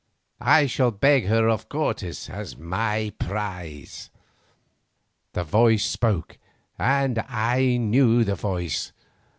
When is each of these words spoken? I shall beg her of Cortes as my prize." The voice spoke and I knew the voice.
I 0.39 0.65
shall 0.65 0.89
beg 0.89 1.25
her 1.25 1.47
of 1.47 1.69
Cortes 1.69 2.27
as 2.27 2.57
my 2.57 3.13
prize." 3.19 4.09
The 5.33 5.43
voice 5.43 5.85
spoke 5.85 6.39
and 6.79 7.19
I 7.29 7.77
knew 7.77 8.23
the 8.23 8.33
voice. 8.33 8.93